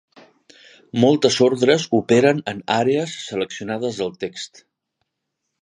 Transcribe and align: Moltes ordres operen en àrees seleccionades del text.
Moltes 1.03 1.37
ordres 1.49 1.85
operen 1.99 2.41
en 2.53 2.65
àrees 2.79 3.15
seleccionades 3.29 4.01
del 4.03 4.13
text. 4.25 4.63